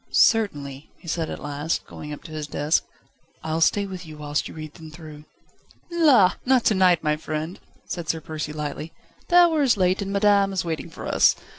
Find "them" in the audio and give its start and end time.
4.73-4.89